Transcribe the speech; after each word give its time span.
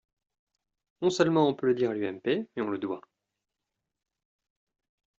Non 1.03 1.11
seulement 1.11 1.47
on 1.47 1.53
peut 1.53 1.67
le 1.67 1.75
dire 1.75 1.91
à 1.91 1.93
l’UMP, 1.93 2.49
mais 2.55 2.63
on 2.63 2.71
le 2.71 2.79
doit. 2.79 3.01